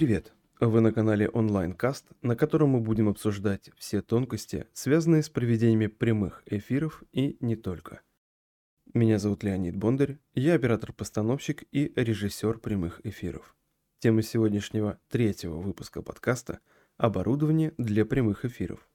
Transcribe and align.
Привет! 0.00 0.32
Вы 0.60 0.80
на 0.80 0.94
канале 0.94 1.28
онлайн-каст, 1.28 2.06
на 2.22 2.34
котором 2.34 2.70
мы 2.70 2.80
будем 2.80 3.10
обсуждать 3.10 3.68
все 3.76 4.00
тонкости, 4.00 4.66
связанные 4.72 5.22
с 5.22 5.28
проведениями 5.28 5.88
прямых 5.88 6.42
эфиров 6.46 7.02
и 7.12 7.36
не 7.40 7.54
только. 7.54 8.00
Меня 8.94 9.18
зовут 9.18 9.42
Леонид 9.42 9.76
Бондарь, 9.76 10.16
я 10.32 10.54
оператор-постановщик 10.54 11.64
и 11.70 11.92
режиссер 11.94 12.60
прямых 12.60 13.02
эфиров. 13.04 13.54
Тема 13.98 14.22
сегодняшнего 14.22 14.98
третьего 15.10 15.58
выпуска 15.58 16.00
подкаста– 16.00 16.60
оборудование 16.96 17.74
для 17.76 18.06
прямых 18.06 18.46
эфиров. 18.46 18.88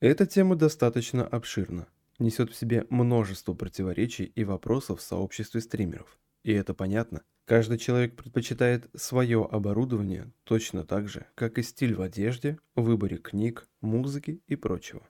Эта 0.00 0.26
тема 0.26 0.56
достаточно 0.56 1.24
обширна, 1.24 1.86
несет 2.18 2.50
в 2.50 2.56
себе 2.56 2.84
множество 2.90 3.54
противоречий 3.54 4.24
и 4.24 4.42
вопросов 4.42 4.98
в 4.98 5.02
сообществе 5.04 5.60
стримеров. 5.60 6.18
И 6.42 6.50
это 6.50 6.74
понятно. 6.74 7.22
Каждый 7.44 7.78
человек 7.78 8.16
предпочитает 8.16 8.88
свое 8.94 9.44
оборудование 9.50 10.32
точно 10.44 10.84
так 10.84 11.08
же, 11.08 11.26
как 11.34 11.58
и 11.58 11.62
стиль 11.62 11.94
в 11.94 12.00
одежде, 12.00 12.58
выборе 12.74 13.18
книг, 13.18 13.68
музыки 13.80 14.42
и 14.46 14.56
прочего. 14.56 15.08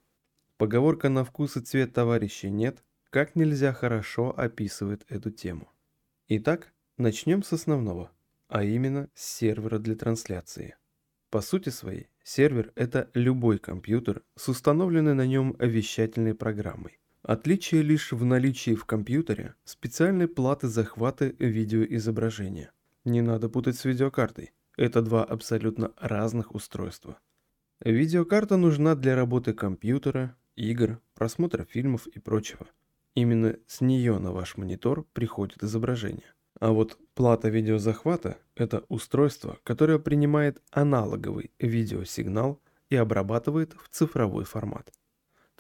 Поговорка 0.57 1.09
«на 1.09 1.25
вкус 1.25 1.57
и 1.57 1.61
цвет 1.61 1.93
товарищей 1.93 2.51
нет» 2.51 2.83
как 3.13 3.37
нельзя 3.37 3.75
хорошо 3.75 4.33
описывает 4.35 5.05
эту 5.07 5.31
тему. 5.31 5.71
Итак, 6.29 6.73
начнем 6.97 7.43
с 7.43 7.53
основного, 7.53 8.11
а 8.49 8.65
именно 8.65 9.11
с 9.15 9.37
сервера 9.37 9.79
для 9.79 9.95
трансляции. 9.97 10.77
По 11.29 11.43
сути 11.43 11.69
своей, 11.69 12.09
сервер– 12.25 12.73
это 12.75 13.11
любой 13.13 13.59
компьютер 13.59 14.23
с 14.35 14.49
установленной 14.49 15.13
на 15.13 15.27
нем 15.27 15.55
вещательной 15.59 16.35
программой. 16.35 17.02
Отличие 17.23 17.83
лишь 17.83 18.11
в 18.11 18.25
наличии 18.25 18.75
в 18.75 18.85
компьютере 18.85 19.55
специальной 19.65 20.27
платы 20.27 20.67
захвата 20.67 21.27
видеоизображения. 21.39 22.73
Не 23.05 23.21
надо 23.21 23.49
путать 23.49 23.77
с 23.77 23.85
видеокартой. 23.85 24.53
Это 24.77 25.03
два 25.03 25.23
абсолютно 25.23 25.93
разных 25.99 26.55
устройства. 26.55 27.19
Видеокарта 27.81 28.57
нужна 28.57 28.97
для 28.97 29.15
работы 29.15 29.53
компьютера, 29.53 30.37
игр, 30.57 31.01
просмотра 31.15 31.65
фильмов 31.65 32.09
и 32.09 32.19
прочего. 32.19 32.67
Именно 33.15 33.57
с 33.67 33.81
нее 33.81 34.19
на 34.19 34.33
ваш 34.33 34.57
монитор 34.57 35.05
приходит 35.13 35.63
изображение. 35.63 36.35
А 36.59 36.73
вот 36.73 36.99
плата 37.15 37.49
видеозахвата– 37.49 38.39
это 38.57 38.85
устройство, 38.89 39.59
которое 39.63 39.99
принимает 39.99 40.61
аналоговый 40.71 41.53
видеосигнал 41.59 42.61
и 42.89 42.97
обрабатывает 42.97 43.75
в 43.75 43.89
цифровой 43.89 44.45
формат. 44.45 44.93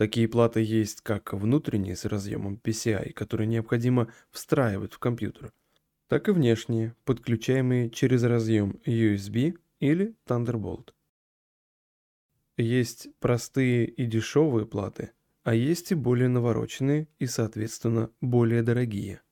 Такие 0.02 0.26
платы 0.26 0.60
есть 0.60 1.00
как 1.00 1.32
внутренние 1.32 1.94
с 1.94 2.04
разъемом 2.04 2.60
PCI, 2.60 3.12
которые 3.12 3.46
необходимо 3.46 4.12
встраивать 4.32 4.94
в 4.94 4.98
компьютер, 4.98 5.52
так 6.08 6.26
и 6.26 6.32
внешние, 6.32 6.96
подключаемые 7.04 7.88
через 7.88 8.24
разъем 8.24 8.80
USB 8.84 9.56
или 9.78 10.16
Thunderbolt. 10.26 10.88
Есть 12.56 13.10
простые 13.20 13.86
и 13.86 14.06
дешевые 14.06 14.66
платы, 14.66 15.12
а 15.44 15.54
есть 15.54 15.92
и 15.92 15.94
более 15.94 16.28
навороченные 16.28 17.06
и, 17.20 17.26
соответственно, 17.26 18.10
более 18.20 18.64
дорогие. 18.64 19.22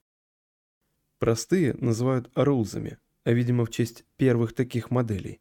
Простые 1.19 1.75
называют 1.75 2.31
рулзами, 2.37 2.99
а 3.25 3.33
видимо 3.33 3.65
в 3.65 3.71
честь 3.71 4.05
первых 4.17 4.53
таких 4.53 4.93
моделей. 4.93 5.41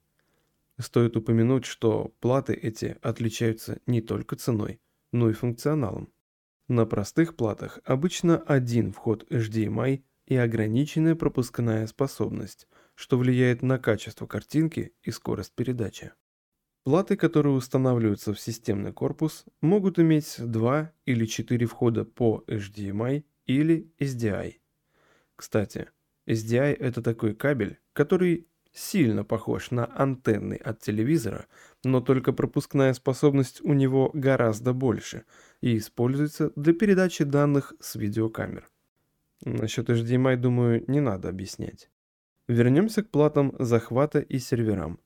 Стоит 0.80 1.16
упомянуть, 1.16 1.66
что 1.66 2.16
платы 2.20 2.54
эти 2.54 2.98
отличаются 3.04 3.80
не 3.86 4.02
только 4.02 4.36
ценой– 4.36 4.82
но 5.12 5.30
и 5.30 5.34
функционалом. 5.34 6.12
На 6.68 6.86
простых 6.86 7.36
платах 7.36 7.80
обычно 7.84 8.38
один 8.38 8.92
вход 8.94 9.26
HDMI 9.32 10.04
и 10.28 10.36
ограниченная 10.36 11.16
пропускная 11.16 11.88
способность, 11.88 12.68
что 12.94 13.18
влияет 13.18 13.64
на 13.64 13.80
качество 13.80 14.28
картинки 14.28 14.94
и 15.02 15.12
скорость 15.12 15.54
передачи. 15.56 16.12
Платы, 16.84 17.18
которые 17.18 17.54
устанавливаются 17.56 18.34
в 18.34 18.40
системный 18.40 18.94
корпус, 18.94 19.46
могут 19.62 20.00
иметь 20.00 20.36
два 20.40 20.94
или 21.06 21.26
четыре 21.26 21.66
входа 21.66 22.06
по 22.06 22.44
HDMI 22.48 23.26
или 23.46 23.92
SDI. 24.00 24.56
Кстати, 25.36 25.90
SDI 26.28 26.74
это 26.76 27.02
такой 27.02 27.34
кабель, 27.34 27.80
который 27.94 28.48
сильно 28.80 29.24
похож 29.24 29.72
на 29.72 29.86
антенны 29.86 30.56
от 30.56 30.80
телевизора, 30.80 31.46
но 31.84 32.00
только 32.00 32.32
пропускная 32.32 32.94
способность 32.94 33.62
у 33.62 33.74
него 33.74 34.10
гораздо 34.14 34.74
больше 34.74 35.24
и 35.62 35.78
используется 35.78 36.52
для 36.56 36.74
передачи 36.74 37.24
данных 37.26 37.74
с 37.80 37.96
видеокамер. 37.96 38.70
Насчет 39.44 39.90
HDMI, 39.90 40.38
думаю, 40.38 40.84
не 40.88 41.02
надо 41.02 41.30
объяснять. 41.30 41.90
Вернемся 42.48 43.04
к 43.04 43.10
платам 43.10 43.54
захвата 43.60 44.20
и 44.20 44.40
серверам. 44.40 45.00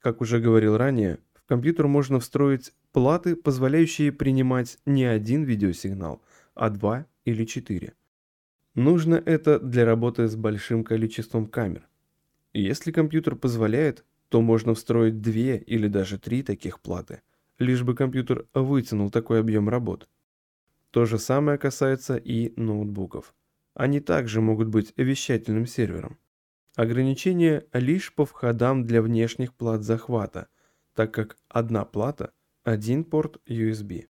Как 0.00 0.20
уже 0.20 0.40
говорил 0.40 0.76
ранее, 0.76 1.18
в 1.34 1.46
компьютер 1.46 1.88
можно 1.88 2.20
встроить 2.20 2.72
платы, 2.92 3.34
позволяющие 3.36 4.12
принимать 4.12 4.78
не 4.86 5.04
один 5.04 5.42
видеосигнал, 5.42 6.22
а 6.54 6.70
два 6.70 7.06
или 7.24 7.44
четыре. 7.44 7.94
Нужно 8.74 9.14
это 9.14 9.58
для 9.58 9.84
работы 9.84 10.28
с 10.28 10.36
большим 10.36 10.84
количеством 10.84 11.46
камер– 11.46 11.88
если 12.60 12.92
компьютер 12.92 13.36
позволяет, 13.36 14.04
то 14.28 14.40
можно 14.40 14.74
встроить 14.74 15.20
две 15.20 15.58
или 15.58 15.88
даже 15.88 16.18
три 16.18 16.42
таких 16.42 16.80
платы, 16.80 17.22
лишь 17.58 17.82
бы 17.82 17.94
компьютер 17.94 18.46
вытянул 18.54 19.10
такой 19.10 19.40
объем 19.40 19.68
работ. 19.68 20.08
То 20.90 21.04
же 21.04 21.18
самое 21.18 21.58
касается 21.58 22.16
и 22.16 22.58
ноутбуков. 22.58 23.34
Они 23.74 24.00
также 24.00 24.40
могут 24.40 24.68
быть 24.68 24.92
вещательным 24.96 25.66
сервером. 25.66 26.18
Ограничение 26.74 27.66
лишь 27.72 28.14
по 28.14 28.24
входам 28.24 28.84
для 28.84 29.02
внешних 29.02 29.54
плат 29.54 29.82
захвата, 29.82 30.48
так 30.94 31.12
как 31.12 31.38
одна 31.48 31.84
плата– 31.84 32.32
один 32.64 33.04
порт 33.04 33.40
USB. 33.46 34.06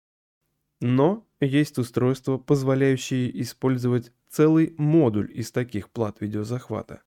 Но 0.80 1.26
есть 1.40 1.78
устройства, 1.78 2.38
позволяющие 2.38 3.40
использовать 3.42 4.12
целый 4.28 4.74
модуль 4.78 5.30
из 5.32 5.50
таких 5.52 5.90
плат 5.90 6.20
видеозахвата. 6.20 7.02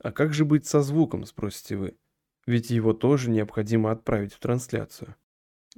А 0.00 0.12
как 0.12 0.32
же 0.32 0.44
быть 0.44 0.66
со 0.66 0.82
звуком, 0.82 1.24
спросите 1.24 1.76
вы? 1.76 1.96
Ведь 2.46 2.70
его 2.70 2.92
тоже 2.92 3.30
необходимо 3.30 3.90
отправить 3.90 4.32
в 4.32 4.38
трансляцию. 4.38 5.14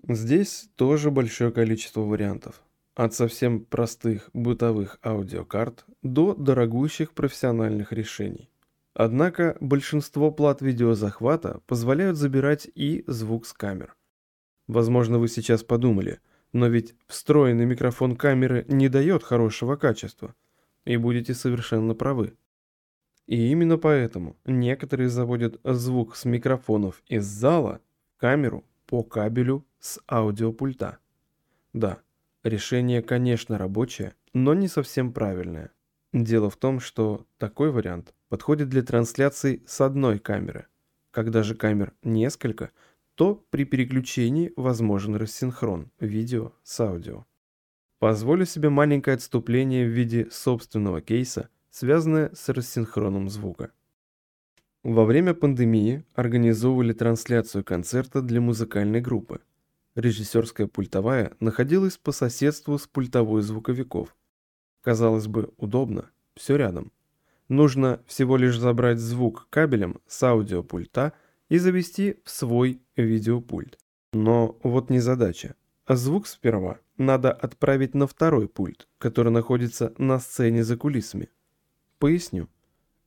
Здесь 0.06 0.69
тоже 0.76 1.10
большое 1.10 1.53
количество 1.53 2.03
вариантов. 2.03 2.62
От 2.94 3.14
совсем 3.14 3.64
простых 3.64 4.30
бытовых 4.32 4.98
аудиокарт 5.03 5.84
до 6.03 6.34
дорогущих 6.34 7.12
профессиональных 7.12 7.92
решений. 7.92 8.50
Однако 8.94 9.56
большинство 9.60 10.30
плат 10.30 10.60
видеозахвата 10.60 11.60
позволяют 11.66 12.16
забирать 12.16 12.69
и 12.75 13.04
звук 13.06 13.47
с 13.47 13.53
камер. 13.53 13.97
Возможно, 14.66 15.19
вы 15.19 15.28
сейчас 15.28 15.64
подумали, 15.64 16.20
но 16.53 16.66
ведь 16.69 16.94
встроенный 17.06 17.64
микрофон 17.64 18.16
камеры 18.16 18.64
не 18.69 18.88
дает 18.88 19.22
хорошего 19.22 19.76
качества. 19.76 20.34
И 20.84 20.97
будете 20.97 21.34
совершенно 21.34 21.94
правы. 21.94 22.34
И 23.30 23.52
именно 23.52 23.78
поэтому 23.78 24.36
некоторые 24.44 25.08
заводят 25.08 25.60
звук 25.62 26.16
с 26.16 26.24
микрофонов 26.24 27.00
из 27.06 27.26
зала 27.26 27.80
в 28.16 28.20
камеру 28.20 28.64
по 28.86 29.04
кабелю 29.04 29.64
с 29.78 30.00
аудиопульта. 30.10 30.98
Да, 31.72 32.00
решение, 32.42 33.02
конечно, 33.02 33.56
рабочее, 33.56 34.16
но 34.32 34.52
не 34.52 34.66
совсем 34.66 35.12
правильное. 35.12 35.70
Дело 36.12 36.50
в 36.50 36.56
том, 36.56 36.80
что 36.80 37.24
такой 37.38 37.70
вариант 37.70 38.14
подходит 38.28 38.68
для 38.68 38.82
трансляции 38.82 39.62
с 39.64 39.80
одной 39.80 40.18
камеры. 40.18 40.66
Когда 41.12 41.44
же 41.44 41.54
камер 41.54 41.92
несколько, 42.03 42.72
то 43.15 43.47
при 43.50 43.62
переключении 43.62 44.53
возможен 44.56 45.15
рассинхрон 45.15 45.92
видео 46.00 46.53
с 46.65 46.80
аудио. 46.80 47.26
Позволю 48.00 48.44
себе 48.44 48.71
маленькое 48.71 49.15
отступление 49.15 49.86
в 49.86 49.91
виде 49.91 50.28
собственного 50.33 51.00
кейса– 51.00 51.48
связанное 51.71 52.31
с 52.34 52.49
рассинхроном 52.49 53.28
звука. 53.28 53.72
Во 54.83 55.05
время 55.05 55.34
пандемии 55.34 56.05
организовывали 56.15 56.93
трансляцию 56.93 57.65
концерта 57.65 58.22
для 58.22 58.41
музыкальной 58.41 59.01
группы. 59.01 59.41
Режиссерская 59.95 60.67
пультовая 60.69 61.33
находилась 61.41 61.99
по 61.99 62.13
соседству 62.13 62.78
с 62.78 62.87
пультовой 62.87 63.43
звуковиков. 63.43 64.17
Казалось 64.83 65.27
бы, 65.27 65.53
удобно, 65.59 66.11
все 66.34 66.57
рядом. 66.57 66.93
Нужно 67.49 68.01
всего 68.07 68.37
лишь 68.37 68.59
забрать 68.59 68.99
звук 68.99 69.49
кабелем 69.51 70.01
с 70.07 70.22
аудиопульта 70.22 71.13
и 71.49 71.59
завести 71.59 72.21
в 72.25 72.31
свой 72.31 72.81
видеопульт. 72.97 73.78
Но 74.13 74.59
вот 74.63 74.89
не 74.89 75.01
задача. 75.01 75.57
А 75.84 75.97
звук 75.97 76.27
сперва 76.27 76.78
надо 76.97 77.33
отправить 77.33 77.95
на 77.95 78.07
второй 78.07 78.49
пульт, 78.49 78.89
который 78.99 79.33
находится 79.33 79.93
на 79.99 80.21
сцене 80.21 80.65
за 80.65 80.77
кулисами. 80.77 81.28
Поясню. 82.00 82.48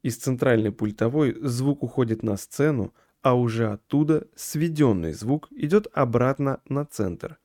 Из 0.03 0.17
центральной 0.17 0.71
пультовой 0.71 1.35
звук 1.41 1.81
уходит 1.81 2.21
на 2.21 2.37
сцену, 2.37 2.93
а 3.23 3.33
уже 3.33 3.71
оттуда 3.71 4.27
сведенный 4.35 5.13
звук 5.13 5.47
идет 5.51 5.87
обратно 5.93 6.61
на 6.69 6.85
центр. 6.85 7.39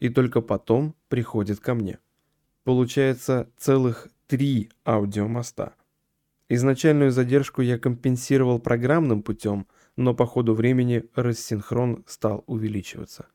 И 0.00 0.08
только 0.08 0.40
потом 0.40 0.94
приходит 1.08 1.60
ко 1.60 1.74
мне. 1.74 1.98
Получается 2.64 3.50
целых 3.58 4.08
три 4.28 4.70
аудиомоста. 4.86 5.74
Изначальную 6.48 7.10
задержку 7.10 7.60
я 7.60 7.78
компенсировал 7.78 8.58
программным 8.58 9.22
путем, 9.22 9.66
но 9.96 10.14
по 10.14 10.24
ходу 10.24 10.54
времени 10.54 11.04
рассинхрон 11.14 12.02
стал 12.06 12.44
увеличиваться. 12.46 13.26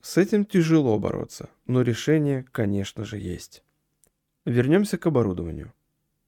С 0.00 0.16
этим 0.16 0.46
тяжело 0.46 0.98
бороться, 0.98 1.50
но 1.66 1.82
решение, 1.82 2.46
конечно 2.50 3.04
же, 3.04 3.18
есть. 3.18 3.62
Вернемся 4.46 4.96
к 4.96 5.06
оборудованию. 5.06 5.74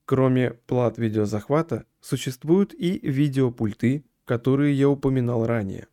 Кроме 0.05 0.51
плат 0.51 0.99
видеозахвата, 0.99 1.85
существуют 1.99 2.73
и 2.73 2.99
видеопульты, 2.99 4.05
которые 4.25 4.77
я 4.77 4.87
упоминал 4.87 5.47
ранее. 5.47 5.87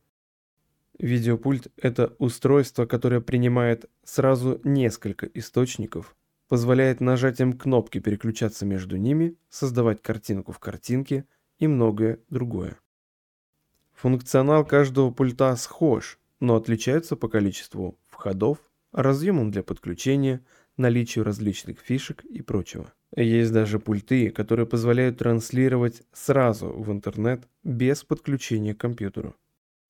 Видеопульт– 0.98 1.68
это 1.76 2.14
устройство, 2.18 2.84
которое 2.84 3.22
принимает 3.22 3.90
сразу 4.04 4.60
несколько 4.64 5.26
источников, 5.26 6.14
позволяет 6.48 7.00
нажатием 7.00 7.54
кнопки 7.54 7.98
переключаться 7.98 8.66
между 8.66 8.98
ними, 8.98 9.36
создавать 9.48 10.02
картинку 10.02 10.52
в 10.52 10.58
картинке 10.58 11.24
и 11.58 11.66
многое 11.66 12.20
другое. 12.28 12.78
Функционал 13.94 14.66
каждого 14.66 15.10
пульта 15.10 15.56
схож, 15.56 16.18
но 16.38 16.56
отличаются 16.56 17.16
по 17.16 17.28
количеству 17.28 17.98
входов, 18.06 18.58
разъемам 18.92 19.50
для 19.50 19.62
подключения, 19.62 20.44
наличию 20.76 21.24
различных 21.24 21.80
фишек 21.80 22.24
и 22.24 22.42
прочего. 22.42 22.92
Есть 23.14 23.52
даже 23.52 23.78
пульты, 23.78 24.30
которые 24.30 24.66
позволяют 24.66 25.18
транслировать 25.18 26.02
сразу 26.12 26.68
в 26.68 26.90
интернет 26.90 27.46
без 27.62 28.04
подключения 28.04 28.74
к 28.74 28.80
компьютеру. 28.80 29.36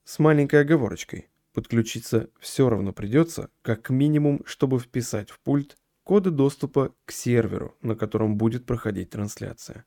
С 0.04 0.19
маленькой 0.19 0.62
оговорочкой. 0.62 1.28
Подключиться 1.52 2.30
все 2.40 2.69
равно 2.69 2.92
придется, 2.92 3.50
как 3.62 3.90
минимум, 3.90 4.42
чтобы 4.46 4.78
вписать 4.78 5.30
в 5.30 5.38
пульт 5.40 5.76
коды 6.02 6.30
доступа 6.30 6.94
к 7.04 7.12
серверу, 7.12 7.76
на 7.82 7.94
котором 7.94 8.36
будет 8.36 8.66
проходить 8.66 9.10
трансляция. 9.10 9.84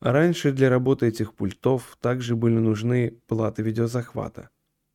Раньше 0.00 0.52
для 0.52 0.68
работы 0.68 1.06
этих 1.06 1.34
пультов 1.34 1.96
также 2.00 2.34
были 2.34 2.58
нужны 2.58 3.18
платы 3.28 3.62
видеозахвата. 3.62 4.50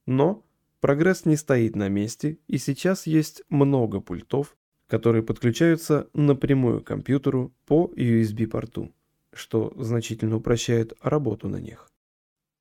Но 0.06 0.46
прогресс 0.82 1.26
не 1.26 1.38
стоит 1.38 1.76
на 1.76 1.88
месте, 1.88 2.40
и 2.48 2.58
сейчас 2.58 3.08
есть 3.08 3.42
много 3.50 4.02
пультов, 4.02 4.57
которые 4.88 5.24
подключаются 5.24 6.10
напрямую 6.14 6.82
к 6.82 6.88
компьютеру 6.88 7.54
по 7.66 7.92
USB-порту, 7.96 8.94
что 9.34 9.74
значительно 9.78 10.38
упрощает 10.38 10.94
работу 11.02 11.50
на 11.50 11.58
них. 11.58 11.92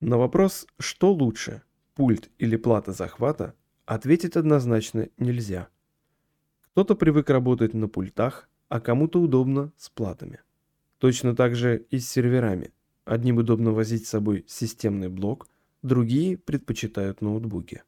На 0.01 0.19
вопрос, 0.19 0.67
что 0.79 1.13
лучше, 1.13 1.63
пульт 1.95 2.31
или 2.39 2.57
плата 2.57 2.93
захвата, 2.93 3.55
ответить 3.87 4.37
однозначно 4.37 5.09
нельзя. 5.17 5.69
Кто-то 6.61 6.97
привык 6.97 7.31
работать 7.31 7.73
на 7.73 7.89
пультах, 7.89 8.49
а 8.69 8.81
кому-то 8.81 9.21
удобно 9.21 9.73
с 9.77 9.89
платами. 9.89 10.41
Точно 10.99 11.35
так 11.35 11.55
же 11.55 11.87
и 11.91 11.99
с 11.99 12.09
серверами. 12.09 12.73
Одним 13.05 13.39
удобно 13.39 13.71
возить 13.73 14.07
с 14.07 14.11
собой 14.11 14.45
системный 14.49 15.09
блок, 15.09 15.47
другие 15.83 16.37
предпочитают 16.37 17.21
ноутбуки. 17.21 17.85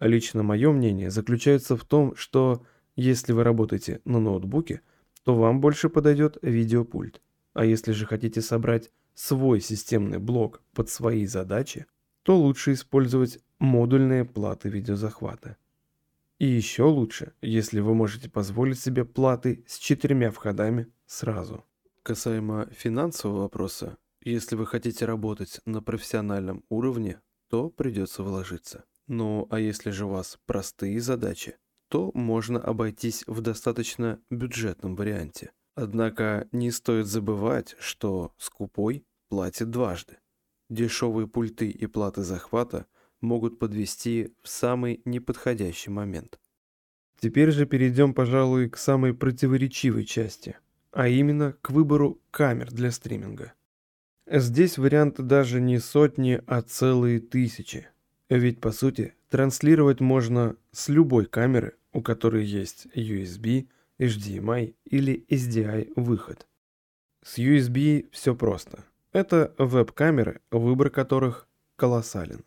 Лично 0.00 0.42
мое 0.42 0.72
мнение 0.72 1.10
заключается 1.10 1.76
в 1.76 1.84
том, 1.84 2.16
что 2.16 2.64
если 2.96 3.32
вы 3.32 3.44
работаете 3.44 4.00
на 4.04 4.18
ноутбуке, 4.18 4.80
то 5.22 5.36
вам 5.36 5.60
больше 5.60 5.88
подойдет 5.88 6.38
видеопульт. 6.42 7.20
А 7.52 7.64
если 7.64 7.92
же 7.92 8.06
хотите 8.06 8.42
собрать 8.42 8.90
свой 9.14 9.60
системный 9.60 10.18
блок 10.18 10.62
под 10.72 10.88
свои 10.90 11.26
задачи, 11.26 11.86
то 12.22 12.36
лучше 12.36 12.72
использовать 12.72 13.38
модульные 13.58 14.24
платы 14.24 14.68
видеозахвата. 14.68 15.56
И 16.38 16.46
еще 16.46 16.82
лучше, 16.82 17.32
если 17.40 17.80
вы 17.80 17.94
можете 17.94 18.28
позволить 18.28 18.78
себе 18.78 19.04
платы 19.04 19.64
с 19.66 19.78
четырьмя 19.78 20.30
входами 20.30 20.88
сразу. 21.06 21.64
Касаемо 22.02 22.68
финансового 22.72 23.42
вопроса, 23.42 23.96
если 24.20 24.54
вы 24.54 24.66
хотите 24.66 25.06
работать 25.06 25.60
на 25.64 25.80
профессиональном 25.80 26.62
уровне, 26.68 27.20
то 27.48 27.70
придется 27.70 28.22
вложиться. 28.22 28.84
Ну 29.06 29.46
а 29.50 29.60
если 29.60 29.90
же 29.90 30.04
у 30.04 30.10
вас 30.10 30.38
простые 30.46 31.00
задачи, 31.00 31.56
то 31.88 32.10
можно 32.14 32.60
обойтись 32.60 33.24
в 33.26 33.40
достаточно 33.40 34.20
бюджетном 34.30 34.96
варианте. 34.96 35.52
Однако 35.74 36.48
не 36.52 36.70
стоит 36.70 37.06
забывать, 37.06 37.76
что 37.78 38.32
скупой 38.38 39.04
платит 39.28 39.70
дважды. 39.70 40.18
Дешевые 40.70 41.28
пульты 41.28 41.68
и 41.70 41.86
платы 41.86 42.22
захвата 42.22 42.86
могут 43.20 43.58
подвести 43.58 44.34
в 44.42 44.48
самый 44.48 45.00
неподходящий 45.04 45.90
момент. 45.90 46.38
Теперь 47.20 47.50
же 47.50 47.66
перейдем, 47.66 48.14
пожалуй, 48.14 48.68
к 48.68 48.76
самой 48.76 49.14
противоречивой 49.14 50.04
части, 50.04 50.56
а 50.92 51.08
именно 51.08 51.54
к 51.62 51.70
выбору 51.70 52.20
камер 52.30 52.70
для 52.72 52.90
стриминга. 52.90 53.54
Здесь 54.26 54.76
варианты 54.76 55.22
даже 55.22 55.60
не 55.60 55.78
сотни, 55.78 56.42
а 56.46 56.62
целые 56.62 57.20
тысячи. 57.20 57.88
Ведь, 58.28 58.60
по 58.60 58.72
сути, 58.72 59.14
транслировать 59.28 60.00
можно 60.00 60.56
с 60.72 60.88
любой 60.88 61.26
камеры, 61.26 61.76
у 61.92 62.02
которой 62.02 62.44
есть 62.44 62.86
USB, 62.94 63.68
HDMI 63.98 64.74
или 64.84 65.24
SDI 65.28 65.92
выход. 65.96 66.46
С 67.24 67.38
USB 67.38 68.08
все 68.12 68.34
просто. 68.34 68.84
Это 69.12 69.54
веб-камеры, 69.58 70.40
выбор 70.50 70.90
которых 70.90 71.48
колоссален. 71.76 72.44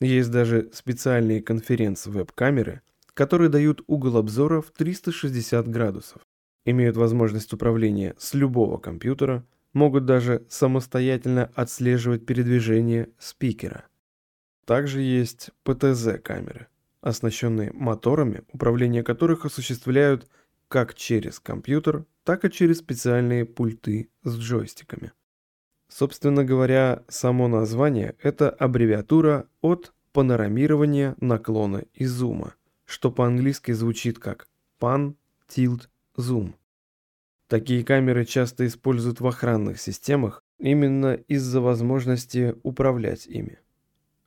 Есть 0.00 0.30
даже 0.30 0.70
специальные 0.72 1.42
конференц-веб-камеры, 1.42 2.82
которые 3.14 3.48
дают 3.48 3.82
угол 3.86 4.16
обзора 4.16 4.60
в 4.60 4.70
360 4.70 5.68
градусов, 5.68 6.22
имеют 6.64 6.96
возможность 6.96 7.52
управления 7.52 8.14
с 8.18 8.34
любого 8.34 8.78
компьютера, 8.78 9.44
могут 9.72 10.04
даже 10.04 10.46
самостоятельно 10.48 11.50
отслеживать 11.54 12.26
передвижение 12.26 13.10
спикера. 13.18 13.86
Также 14.64 15.02
есть 15.02 15.50
ПТЗ-камеры, 15.64 16.68
оснащенные 17.00 17.72
моторами, 17.72 18.42
управление 18.52 19.02
которых 19.02 19.44
осуществляют 19.44 20.26
как 20.68 20.94
через 20.94 21.38
компьютер, 21.38 22.06
так 22.24 22.44
и 22.44 22.50
через 22.50 22.78
специальные 22.78 23.44
пульты 23.44 24.08
с 24.22 24.36
джойстиками. 24.36 25.12
Собственно 25.88 26.44
говоря, 26.44 27.04
само 27.08 27.46
название– 27.46 28.16
это 28.22 28.48
аббревиатура 28.48 29.46
от 29.60 29.92
панорамирования 30.12 31.14
наклона 31.20 31.84
и 31.92 32.06
зума, 32.06 32.54
что 32.86 33.12
по-английски 33.12 33.72
звучит 33.72 34.18
как 34.18 34.48
Pan, 34.80 35.14
Tilt, 35.48 35.88
Zoom. 36.16 36.54
Такие 37.48 37.84
камеры 37.84 38.24
часто 38.24 38.66
используют 38.66 39.20
в 39.20 39.26
охранных 39.26 39.78
системах 39.78 40.42
именно 40.58 41.14
из-за 41.14 41.60
возможности 41.60 42.56
управлять 42.62 43.26
ими. 43.26 43.58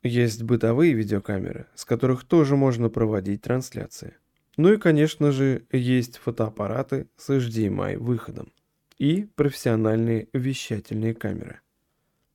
Есть 0.02 0.44
бытовые 0.44 0.92
видеокамеры, 0.92 1.66
с 1.74 1.84
которых 1.84 2.24
тоже 2.24 2.54
можно 2.54 2.88
проводить 2.88 3.42
трансляции. 3.42 4.14
Ну 4.56 4.72
и, 4.72 4.76
конечно 4.76 5.32
же, 5.32 5.66
есть 5.72 6.18
фотоаппараты 6.18 7.08
с 7.16 7.30
HDMI 7.30 7.98
выходом 7.98 8.52
и 8.96 9.28
профессиональные 9.34 10.28
вещательные 10.32 11.14
камеры. 11.14 11.60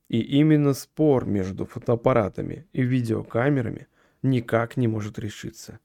И 0.08 0.20
именно 0.20 0.74
спор 0.74 1.24
между 1.24 1.64
фотоаппаратами 1.64 2.66
и 2.72 2.82
видеокамерами 2.82 3.86
никак 4.22 4.76
не 4.76 4.86
может 4.86 5.18
решиться. 5.18 5.80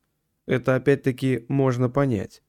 Это 0.45 0.75
опять-таки 0.75 1.45
можно 1.47 1.89
понять. 1.89 2.41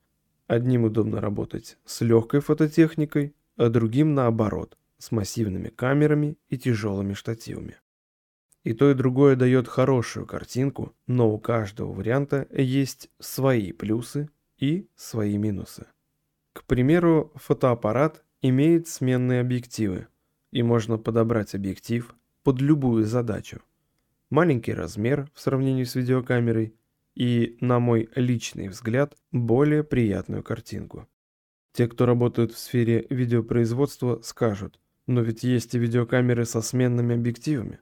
Одним 0.48 0.84
удобно 0.84 1.20
работать 1.20 1.78
с 1.84 2.00
легкой 2.00 2.40
фототехникой, 2.40 3.34
а 3.56 3.68
другим 3.68 4.14
наоборот, 4.14 4.76
с 4.98 5.12
массивными 5.12 5.68
камерами 5.68 6.36
и 6.48 6.58
тяжелыми 6.58 7.12
штативами. 7.12 7.76
И 8.62 8.74
то 8.74 8.90
и 8.90 8.94
другое 8.94 9.36
дает 9.36 9.68
хорошую 9.68 10.26
картинку, 10.26 10.94
но 11.06 11.30
у 11.30 11.38
каждого 11.38 11.92
варианта 11.92 12.46
есть 12.50 13.10
свои 13.18 13.72
плюсы 13.72 14.28
и 14.58 14.88
свои 14.94 15.38
минусы. 15.38 15.86
К 16.52 16.64
примеру, 16.64 17.32
фотоаппарат 17.36 18.22
имеет 18.42 18.88
сменные 18.88 19.40
объективы, 19.40 20.08
и 20.50 20.62
можно 20.62 20.98
подобрать 20.98 21.54
объектив 21.54 22.14
под 22.42 22.60
любую 22.60 23.04
задачу. 23.04 23.62
Маленький 24.30 24.74
размер 24.74 25.28
в 25.34 25.40
сравнении 25.40 25.84
с 25.84 25.94
видеокамерой 25.94 26.74
и, 27.14 27.56
на 27.60 27.80
мой 27.80 28.08
личный 28.14 28.68
взгляд, 28.68 29.16
более 29.32 29.84
приятную 29.84 30.42
картинку. 30.42 31.08
Те, 31.72 31.88
кто 31.88 32.06
работают 32.06 32.52
в 32.52 32.58
сфере 32.58 33.06
видеопроизводства, 33.10 34.20
скажут, 34.22 34.80
но 35.06 35.20
ведь 35.20 35.42
есть 35.42 35.74
и 35.74 35.78
видеокамеры 35.78 36.44
со 36.44 36.62
сменными 36.62 37.14
объективами. 37.14 37.80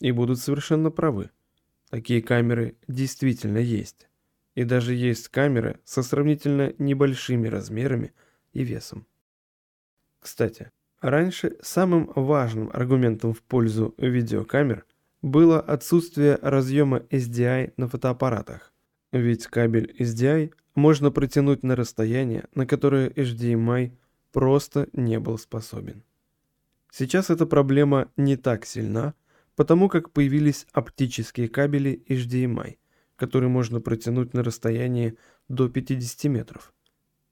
И 0.00 0.10
будут 0.12 0.38
совершенно 0.38 0.90
правы. 0.90 1.30
Такие 1.90 2.22
камеры 2.22 2.76
действительно 2.88 3.58
есть. 3.58 4.08
И 4.54 4.64
даже 4.64 4.94
есть 4.94 5.28
камеры 5.28 5.80
со 5.84 6.02
сравнительно 6.02 6.74
небольшими 6.78 7.48
размерами 7.48 8.12
и 8.52 8.62
весом. 8.64 9.06
Кстати, 10.20 10.70
раньше 11.00 11.56
самым 11.62 12.10
важным 12.14 12.70
аргументом 12.72 13.34
в 13.34 13.42
пользу 13.42 13.94
видеокамер 13.98 14.86
было 15.22 15.60
отсутствие 15.60 16.38
разъема 16.42 16.98
SDI 17.10 17.72
на 17.76 17.88
фотоаппаратах. 17.88 18.72
Ведь 19.12 19.46
кабель 19.46 19.94
SDI 19.98 20.52
можно 20.74 21.10
протянуть 21.10 21.62
на 21.62 21.76
расстояние, 21.76 22.44
на 22.54 22.66
которое 22.66 23.08
HDMI 23.10 23.92
просто 24.32 24.88
не 24.92 25.20
был 25.20 25.38
способен. 25.38 26.02
Сейчас 26.90 27.30
эта 27.30 27.46
проблема 27.46 28.10
не 28.16 28.36
так 28.36 28.66
сильна, 28.66 29.14
потому 29.56 29.88
как 29.88 30.10
появились 30.10 30.66
оптические 30.72 31.48
кабели 31.48 32.04
HDMI, 32.08 32.76
которые 33.16 33.48
можно 33.48 33.80
протянуть 33.80 34.34
на 34.34 34.42
расстоянии 34.42 35.16
до 35.48 35.68
50 35.68 36.24
метров. 36.24 36.72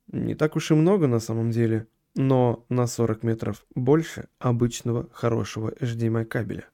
Не 0.08 0.34
так 0.34 0.56
уж 0.56 0.70
и 0.70 0.74
много 0.74 1.06
на 1.06 1.20
самом 1.20 1.50
деле, 1.50 1.86
но 2.14 2.64
на 2.68 2.86
40 2.86 3.22
метров 3.22 3.64
больше 3.74 4.28
обычного 4.38 5.08
хорошего 5.12 5.72
HDMI 5.80 6.24
кабеля. 6.24 6.68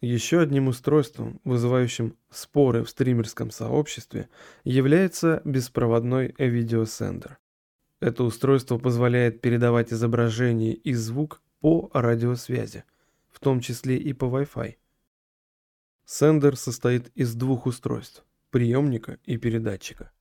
Еще 0.00 0.40
одним 0.40 0.68
устройством, 0.68 1.40
вызывающим 1.44 2.16
споры 2.30 2.84
в 2.84 2.88
стримерском 2.88 3.50
сообществе, 3.50 4.30
является 4.64 5.42
беспроводной 5.44 6.34
видеосендер. 6.38 7.38
Это 8.00 8.24
устройство 8.24 8.78
позволяет 8.78 9.42
передавать 9.42 9.92
изображение 9.92 10.72
и 10.72 10.94
звук 10.94 11.42
по 11.60 11.90
радиосвязи, 11.92 12.84
в 13.30 13.40
том 13.40 13.60
числе 13.60 13.96
и 13.96 14.12
по 14.12 14.24
Wi-Fi. 14.24 14.76
Сендер 16.04 16.56
состоит 16.56 17.08
из 17.14 17.34
двух 17.34 17.66
устройств– 17.66 18.24
приемника 18.50 19.18
и 19.24 19.36
передатчика. 19.36 20.12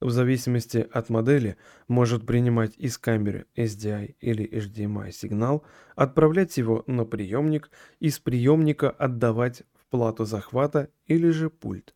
В 0.00 0.10
зависимости 0.10 0.78
от 0.78 1.10
модели 1.10 1.56
может 1.88 2.26
принимать 2.26 2.74
из 2.76 2.96
камеры 2.96 3.46
SDI 3.54 4.16
или 4.20 4.48
HDMI 4.48 5.12
сигнал, 5.12 5.64
отправлять 5.94 6.56
его 6.56 6.84
на 6.86 7.04
приемник, 7.04 7.70
из 7.98 8.18
приемника 8.18 8.90
отдавать 8.90 9.62
в 9.74 9.86
плату 9.86 10.24
захвата 10.24 10.90
или 11.06 11.30
же 11.30 11.50
пульт. 11.50 11.94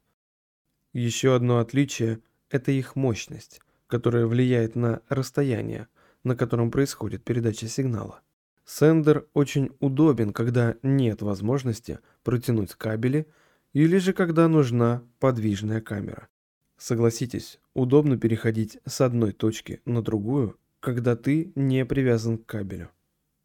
Еще 0.92 1.35
одно 1.35 1.59
отличие– 1.59 2.21
это 2.50 2.73
их 2.73 2.94
мощность– 2.94 3.61
которая 3.87 4.26
влияет 4.26 4.75
на 4.75 5.02
расстояние, 5.09 5.87
на 6.25 6.35
котором 6.35 6.73
происходит 6.73 7.23
передача 7.23 7.68
сигнала. 7.68 8.23
Сендер 8.64 9.28
очень 9.35 9.71
удобен, 9.80 10.33
когда 10.33 10.76
нет 10.83 11.23
возможности 11.23 11.99
протянуть 12.23 12.75
кабели 12.75 13.26
или 13.73 13.99
же 13.99 14.12
когда 14.12 14.49
нужна 14.49 15.02
подвижная 15.18 15.80
камера. 15.80 16.28
Согласитесь, 16.76 17.61
удобно 17.75 18.18
переходить 18.18 18.78
с 18.87 19.00
одной 19.00 19.33
точки 19.33 19.80
на 19.85 20.02
другую, 20.02 20.59
когда 20.80 21.14
ты 21.14 21.52
не 21.54 21.85
привязан 21.85 22.38
к 22.38 22.47
кабелю. 22.47 22.90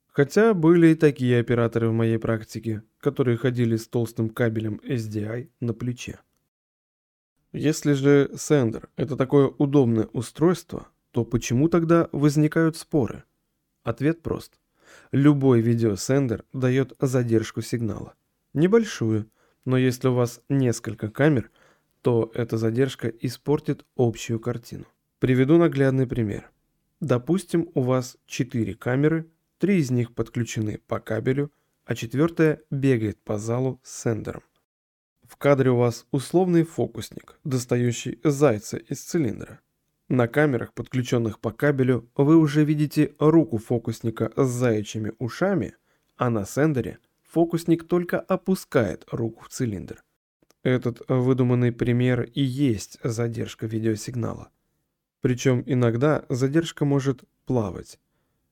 Хотя 0.08 0.54
были 0.54 0.88
и 0.88 0.96
такие 0.96 1.40
операторы 1.40 1.90
в 1.90 1.94
моей 1.94 2.18
практике, 2.18 2.84
которые 3.00 3.38
ходили 3.38 3.76
с 3.76 3.88
толстым 3.88 4.30
кабелем 4.30 4.82
SDI 4.84 5.50
на 5.60 5.74
плече. 5.74 6.20
Если 7.52 7.94
же 7.94 8.32
сендер– 8.38 8.90
это 8.96 9.16
такое 9.16 9.48
удобное 9.48 10.08
устройство, 10.14 10.90
то 11.12 11.26
почему 11.26 11.68
тогда 11.68 12.10
возникают 12.12 12.78
споры? 12.78 13.24
Ответ 13.84 14.22
прост. 14.22 14.60
Любой 15.12 15.62
видеосендер 15.62 16.46
дает 16.54 16.94
задержку 17.00 17.62
сигнала. 17.62 18.14
Небольшую, 18.54 19.30
но 19.66 19.78
если 19.78 20.08
у 20.08 20.14
вас 20.14 20.42
несколько 20.50 21.10
камер, 21.10 21.52
то 22.02 22.32
эта 22.34 22.58
задержка 22.58 23.08
испортит 23.08 23.86
общую 23.96 24.40
картину. 24.40 24.86
Приведу 25.20 25.58
наглядный 25.58 26.08
пример. 26.08 26.50
Допустим, 27.00 27.70
у 27.74 27.82
вас 27.82 28.18
4 28.26 28.76
камеры, 28.76 29.30
3 29.60 29.78
из 29.78 29.92
них 29.92 30.14
подключены 30.14 30.80
по 30.88 31.00
кабелю, 31.00 31.52
а 31.86 31.96
четвертая 31.96 32.62
бегает 32.70 33.22
по 33.24 33.38
залу 33.38 33.80
с 33.84 34.02
сендером. 34.02 34.44
В 35.24 35.38
кадре 35.38 35.72
у 35.72 35.78
вас 35.78 36.08
условный 36.12 36.64
фокусник, 36.64 37.40
достающий 37.44 38.20
зайца 38.24 38.78
из 38.78 39.02
цилиндра. 39.02 39.60
На 40.10 40.28
камерах, 40.28 40.74
подключенных 40.74 41.40
по 41.40 41.52
кабелю, 41.52 42.10
вы 42.18 42.36
уже 42.36 42.66
видите 42.66 43.14
руку 43.20 43.60
фокусника 43.60 44.32
с 44.36 44.50
заячьими 44.50 45.14
ушами, 45.20 45.76
а 46.18 46.32
на 46.32 46.46
сендере 46.46 46.98
фокусник 47.22 47.88
только 47.88 48.20
опускает 48.20 49.06
руку 49.12 49.44
в 49.44 49.50
цилиндр. 49.50 50.04
Этот 50.64 51.04
выдуманный 51.08 51.72
пример 51.72 52.24
и 52.24 52.42
есть 52.42 52.98
задержка 53.04 53.68
видеосигнала. 53.68 54.50
Причем 55.22 55.62
иногда 55.68 56.26
задержка 56.28 56.86
может 56.86 57.24
плавать. 57.46 58.00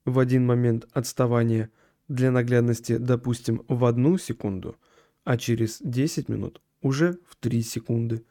В 0.05 0.19
один 0.19 0.45
момент 0.45 0.87
отставания 0.91 1.71
для 2.07 2.29
наглядности, 2.29 2.97
допустим, 2.97 3.63
в 3.67 3.83
одну 3.85 4.19
секунду, 4.19 4.77
а 5.23 5.37
через 5.37 5.79
10 5.81 6.29
минут 6.29 6.61
уже 6.81 7.17
в 7.27 7.35
3 7.35 7.63
секунды. 7.63 8.23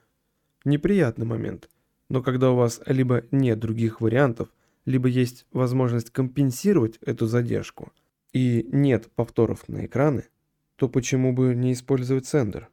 Неприятный 0.64 1.26
момент, 1.26 1.68
но 2.08 2.22
когда 2.22 2.50
у 2.50 2.56
вас 2.56 2.80
либо 2.86 3.24
нет 3.30 3.58
других 3.58 4.00
вариантов, 4.00 4.48
либо 4.84 5.08
есть 5.08 5.46
возможность 5.52 6.10
компенсировать 6.10 6.98
эту 6.98 7.26
задержку 7.26 7.92
и 8.32 8.68
нет 8.70 9.10
повторов 9.12 9.68
на 9.68 9.86
экраны, 9.86 10.28
то 10.76 10.88
почему 10.88 11.32
бы 11.32 11.54
не 11.54 11.72
использовать 11.72 12.26
сендер? 12.26 12.68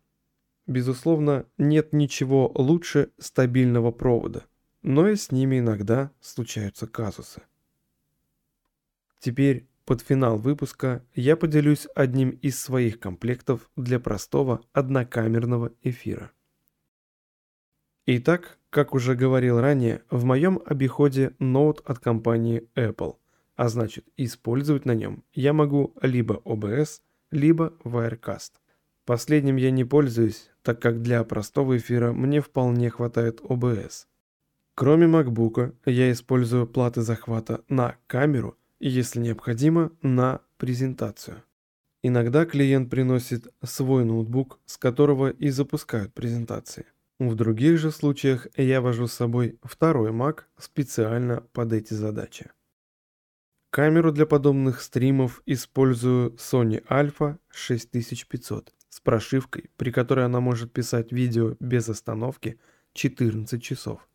Безусловно, 0.67 1.45
нет 1.57 1.91
ничего 1.93 2.51
лучше 2.53 3.11
стабильного 3.17 3.91
провода, 3.91 4.45
но 4.81 5.09
и 5.09 5.15
с 5.15 5.31
ними 5.31 5.59
иногда 5.59 6.11
случаются 6.21 6.87
казусы. 6.87 7.41
Теперь 9.19 9.67
под 9.85 10.01
финал 10.01 10.37
выпуска 10.37 11.03
я 11.13 11.35
поделюсь 11.35 11.87
одним 11.95 12.29
из 12.29 12.59
своих 12.59 12.99
комплектов 12.99 13.69
для 13.75 13.99
простого 13.99 14.61
однокамерного 14.71 15.73
эфира. 15.81 16.31
Итак, 18.05 18.57
как 18.73 18.93
уже 18.93 19.15
говорил 19.15 19.61
ранее, 19.61 20.01
в 20.09 20.25
моем 20.25 20.59
обиходе 20.65 21.33
ноут 21.39 21.81
от 21.85 21.99
компании 21.99 22.67
Apple, 22.75 23.15
а 23.55 23.69
значит 23.69 24.05
использовать 24.17 24.85
на 24.85 24.95
нем 24.95 25.23
я 25.33 25.53
могу 25.53 25.93
либо 26.01 26.41
OBS, 26.43 27.01
либо 27.31 27.73
Wirecast. 27.83 28.51
Последним 29.05 29.55
я 29.55 29.71
не 29.71 29.85
пользуюсь, 29.85 30.49
так 30.61 30.81
как 30.81 31.01
для 31.01 31.23
простого 31.23 31.77
эфира 31.77 32.11
мне 32.11 32.41
вполне 32.41 32.89
хватает 32.89 33.39
OBS. 33.41 34.07
Кроме 34.75 35.05
MacBook, 35.05 35.75
я 35.85 36.11
использую 36.11 36.67
платы 36.67 37.01
захвата 37.01 37.61
на 37.69 37.95
камеру– 38.07 38.57
если 38.83 39.21
необходимо, 39.21 39.91
на 40.01 40.41
презентацию. 40.57 41.41
Иногда 42.01 42.45
клиент 42.45 42.89
приносит 42.89 43.47
свой 43.63 44.03
ноутбук, 44.03 44.59
с 44.65 44.77
которого 44.77 45.29
и 45.29 45.49
запускают 45.49 46.13
презентации. 46.13 46.85
В 47.19 47.35
других 47.35 47.77
же 47.77 47.91
случаях 47.91 48.47
я 48.57 48.81
вожу 48.81 49.07
с 49.07 49.13
собой 49.13 49.59
второй 49.61 50.11
Mac 50.11 50.41
специально 50.57 51.41
под 51.53 51.73
эти 51.73 51.93
задачи. 51.93 52.51
Камеру 53.69 54.11
для 54.11 54.25
подобных 54.25 54.81
стримов 54.81 55.41
использую 55.45 56.31
Sony 56.33 56.85
Alpha 56.87 57.37
6500 57.51 58.73
с 58.89 58.99
прошивкой, 58.99 59.71
при 59.77 59.91
которой 59.91 60.25
она 60.25 60.39
может 60.39 60.71
писать 60.71 61.11
видео 61.11 61.55
без 61.59 61.89
остановки 61.89 62.59
14 62.93 63.61
часов. 63.61 64.07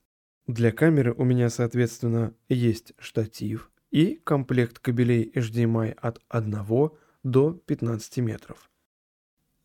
Для 0.47 0.71
камеры 0.71 1.13
у 1.13 1.25
меня, 1.25 1.51
соответственно, 1.51 2.35
есть 2.49 2.93
штатив, 2.99 3.71
и 3.91 4.15
комплект 4.25 4.79
кабелей 4.79 5.31
HDMI 5.35 5.93
от 5.93 6.21
1 6.29 6.91
до 7.23 7.53
15 7.53 8.19
метров. 8.19 8.71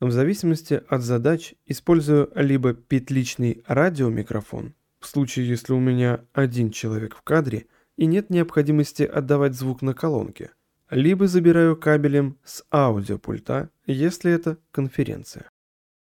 В 0.04 0.12
зависимости 0.12 0.84
от 0.90 1.02
задач 1.02 1.56
использую 1.66 2.30
либо 2.36 2.74
петличный 2.74 3.64
радиомикрофон, 3.66 4.74
в 5.00 5.08
случае 5.08 5.48
если 5.48 5.72
у 5.72 5.80
меня 5.80 6.26
один 6.34 6.72
человек 6.72 7.16
в 7.16 7.22
кадре 7.22 7.68
и 7.96 8.06
нет 8.06 8.30
необходимости 8.30 9.04
отдавать 9.04 9.54
звук 9.54 9.82
на 9.82 9.94
колонке, 9.94 10.52
либо 10.90 11.26
забираю 11.26 11.78
кабелем 11.78 12.38
с 12.44 12.66
аудиопульта, 12.70 13.70
если 13.86 14.34
это 14.34 14.58
конференция. 14.72 15.50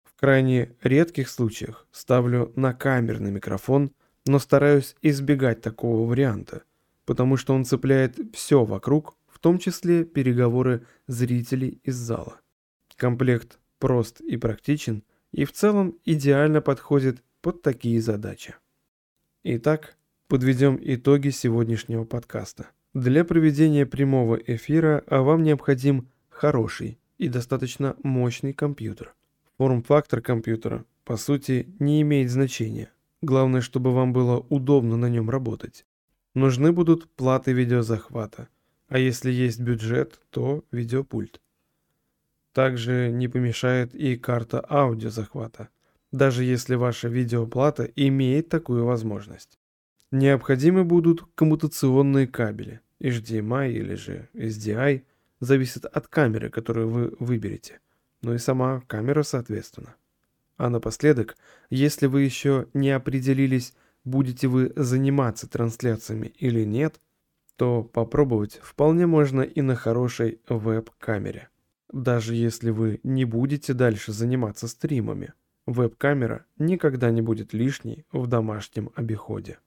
В 0.05 0.17
крайне 0.17 0.77
редких 0.81 1.27
случаях 1.27 1.85
ставлю 1.91 2.53
на 2.55 2.71
камерный 2.73 3.31
микрофон, 3.31 3.91
но 4.25 4.39
стараюсь 4.39 4.95
избегать 5.01 5.59
такого 5.59 6.07
варианта, 6.07 6.63
потому 7.03 7.35
что 7.35 7.53
он 7.53 7.65
цепляет 7.65 8.17
все 8.33 8.63
вокруг, 8.63 9.17
в 9.27 9.39
том 9.39 9.59
числе 9.59 10.05
переговоры 10.05 10.85
зрителей 11.05 11.81
из 11.83 11.97
зала. 11.97 12.39
Комплект 12.95 13.59
прост 13.79 14.21
и 14.21 14.37
практичен, 14.37 15.03
и 15.31 15.45
в 15.45 15.51
целом 15.51 15.97
идеально 16.05 16.61
подходит 16.61 17.23
под 17.41 17.61
такие 17.61 18.01
задачи. 18.01 18.55
Итак, 19.43 19.97
подведем 20.27 20.77
итоги 20.81 21.29
сегодняшнего 21.29 22.03
подкаста. 22.03 22.69
Для 22.93 23.23
проведения 23.23 23.85
прямого 23.85 24.35
эфира 24.35 25.03
вам 25.07 25.43
необходим 25.43 26.09
хороший 26.29 26.99
и 27.17 27.27
достаточно 27.27 27.95
мощный 28.03 28.53
компьютер. 28.53 29.13
Форм-фактор 29.57 30.21
компьютера, 30.21 30.85
по 31.03 31.17
сути, 31.17 31.67
не 31.79 32.01
имеет 32.01 32.29
значения. 32.29 32.91
Главное, 33.21 33.61
чтобы 33.61 33.93
вам 33.93 34.13
было 34.13 34.39
удобно 34.49 34.97
на 34.97 35.09
нем 35.09 35.29
работать. 35.29 35.85
Нужны 36.33 36.71
будут 36.71 37.09
платы 37.11 37.51
видеозахвата, 37.53 38.47
а 38.87 38.97
если 38.97 39.31
есть 39.31 39.59
бюджет, 39.59 40.19
то 40.29 40.63
видеопульт. 40.71 41.41
Также 42.59 43.09
не 43.09 43.29
помешает 43.29 43.95
и 43.95 44.17
карта 44.17 44.61
аудиозахвата, 44.69 45.69
даже 46.11 46.43
если 46.43 46.75
ваша 46.75 47.07
видеоплата 47.07 47.85
имеет 47.95 48.49
такую 48.49 48.83
возможность. 48.83 49.57
Необходимы 50.11 50.83
будут 50.83 51.23
коммутационные 51.35 52.27
кабели, 52.27 52.81
HDMI 52.99 53.71
или 53.71 53.95
же 53.95 54.27
SDI, 54.33 55.05
зависит 55.39 55.85
от 55.85 56.09
камеры, 56.09 56.49
которую 56.49 56.89
вы 56.89 57.15
выберете. 57.17 57.79
ну 58.21 58.33
и 58.33 58.37
сама 58.37 58.81
камера 58.87 59.23
соответственно. 59.23 59.95
А 60.57 60.69
напоследок, 60.69 61.37
если 61.69 62.07
вы 62.07 62.23
еще 62.23 62.67
не 62.73 62.89
определились, 62.89 63.73
будете 64.03 64.49
вы 64.49 64.73
заниматься 64.75 65.49
трансляциями 65.49 66.33
или 66.35 66.65
нет, 66.65 66.99
то 67.55 67.83
попробовать 67.83 68.59
вполне 68.61 69.07
можно 69.07 69.43
и 69.43 69.61
на 69.61 69.77
хорошей 69.77 70.41
веб-камере. 70.49 71.47
Даже 71.91 72.35
если 72.35 72.69
вы 72.69 72.99
не 73.03 73.25
будете 73.25 73.73
дальше 73.73 74.11
заниматься 74.11 74.67
стримами, 74.67 75.33
веб-камера 75.65 76.45
никогда 76.57 77.09
не 77.09 77.21
будет 77.21 77.53
лишней 77.53 78.05
в 78.11 78.27
домашнем 78.27 78.91
обиходе. 78.95 79.57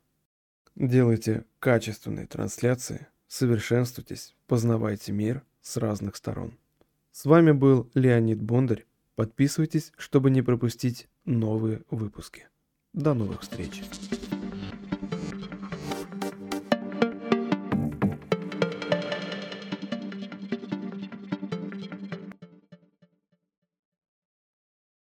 Делайте 0.77 1.45
качественные 1.59 2.27
трансляции, 2.27 3.09
совершенствуйтесь, 3.27 4.35
познавайте 4.47 5.13
мир 5.13 5.43
с 5.61 5.77
разных 5.77 6.17
сторон. 6.17 6.57
С 7.11 7.25
вами 7.25 7.53
был 7.53 7.91
Леонид 7.95 8.41
Бондарь. 8.41 8.87
Подписывайтесь, 9.17 9.93
чтобы 9.99 10.31
не 10.31 10.41
пропустить 10.41 11.09
новые 11.25 11.83
выпуски. 11.91 12.49
До 12.95 13.15
новых 13.15 13.43
встреч! 13.43 13.83